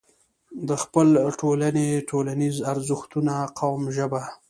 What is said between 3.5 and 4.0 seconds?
قوم،